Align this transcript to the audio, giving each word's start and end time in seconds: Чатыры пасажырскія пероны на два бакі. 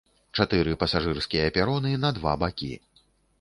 Чатыры 0.37 0.71
пасажырскія 0.83 1.43
пероны 1.59 1.93
на 2.07 2.13
два 2.17 2.33
бакі. 2.45 2.73